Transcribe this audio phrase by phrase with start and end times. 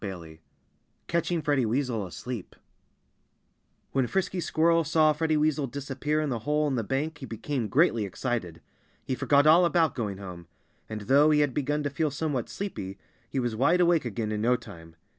[0.03, 0.39] XXII
[1.05, 2.55] Catching Freddie Weasel Asleep
[3.91, 7.67] When Frisky Squirrel saw Freddie Weasel disappear in the hole in the bank he became
[7.67, 8.61] greatly excited.
[9.05, 10.47] He forgot all about going home.
[10.89, 12.97] And though he had begun to feel somewhat sleepy,
[13.29, 14.95] he was wide awake again in no time.